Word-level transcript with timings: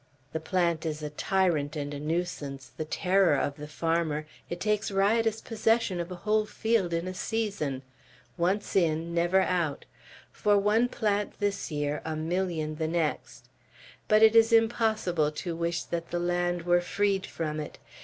The 0.33 0.39
plant 0.39 0.83
is 0.83 1.03
a 1.03 1.11
tyrant 1.11 1.75
and 1.75 1.93
a 1.93 1.99
nuisance, 1.99 2.71
the 2.75 2.85
terror 2.85 3.35
of 3.35 3.57
the 3.57 3.67
farmer; 3.67 4.25
it 4.49 4.59
takes 4.59 4.89
riotous 4.89 5.41
possession 5.41 5.99
of 5.99 6.11
a 6.11 6.15
whole 6.25 6.47
field 6.47 6.91
in 6.91 7.07
a 7.07 7.13
season; 7.13 7.83
once 8.35 8.75
in, 8.75 9.13
never 9.13 9.41
out; 9.41 9.85
for 10.31 10.57
one 10.57 10.89
plant 10.89 11.39
this 11.39 11.69
year, 11.69 12.01
a 12.03 12.15
million 12.15 12.77
the 12.77 12.87
next; 12.87 13.47
but 14.07 14.23
it 14.23 14.35
is 14.35 14.51
impossible 14.51 15.31
to 15.33 15.55
wish 15.55 15.83
that 15.83 16.09
the 16.09 16.17
land 16.17 16.63
were 16.63 16.81
freed 16.81 17.27
from 17.27 17.59
it. 17.59 17.77